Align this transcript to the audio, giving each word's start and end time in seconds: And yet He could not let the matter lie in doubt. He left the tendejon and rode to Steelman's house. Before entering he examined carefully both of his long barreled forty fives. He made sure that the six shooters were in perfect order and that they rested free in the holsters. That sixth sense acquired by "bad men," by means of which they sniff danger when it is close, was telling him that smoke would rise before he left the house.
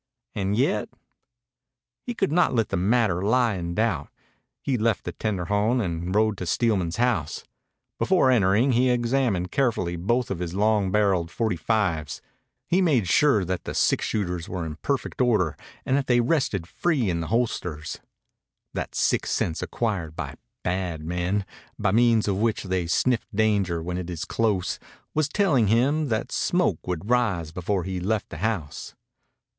And 0.33 0.57
yet 0.57 0.89
He 2.01 2.15
could 2.15 2.31
not 2.31 2.55
let 2.55 2.69
the 2.69 2.75
matter 2.75 3.21
lie 3.21 3.53
in 3.53 3.75
doubt. 3.75 4.09
He 4.63 4.75
left 4.75 5.03
the 5.03 5.11
tendejon 5.11 5.79
and 5.79 6.15
rode 6.15 6.39
to 6.39 6.47
Steelman's 6.47 6.95
house. 6.95 7.43
Before 7.99 8.31
entering 8.31 8.71
he 8.71 8.89
examined 8.89 9.51
carefully 9.51 9.97
both 9.97 10.31
of 10.31 10.39
his 10.39 10.55
long 10.55 10.89
barreled 10.91 11.29
forty 11.29 11.55
fives. 11.55 12.19
He 12.65 12.81
made 12.81 13.07
sure 13.07 13.45
that 13.45 13.65
the 13.65 13.75
six 13.75 14.03
shooters 14.03 14.49
were 14.49 14.65
in 14.65 14.77
perfect 14.77 15.21
order 15.21 15.55
and 15.85 15.95
that 15.97 16.07
they 16.07 16.19
rested 16.19 16.65
free 16.65 17.07
in 17.11 17.21
the 17.21 17.27
holsters. 17.27 17.99
That 18.73 18.95
sixth 18.95 19.31
sense 19.33 19.61
acquired 19.61 20.15
by 20.15 20.33
"bad 20.63 21.05
men," 21.05 21.45
by 21.77 21.91
means 21.91 22.27
of 22.27 22.37
which 22.41 22.63
they 22.63 22.87
sniff 22.87 23.27
danger 23.35 23.83
when 23.83 23.99
it 23.99 24.09
is 24.09 24.25
close, 24.25 24.79
was 25.13 25.29
telling 25.29 25.67
him 25.67 26.07
that 26.07 26.31
smoke 26.31 26.87
would 26.87 27.07
rise 27.11 27.51
before 27.51 27.83
he 27.83 27.99
left 27.99 28.29
the 28.29 28.37
house. 28.37 28.95